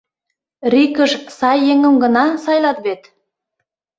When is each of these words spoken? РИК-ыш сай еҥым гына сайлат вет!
РИК-ыш 0.71 1.11
сай 1.37 1.59
еҥым 1.73 1.95
гына 2.03 2.25
сайлат 2.43 2.77
вет! 2.85 3.01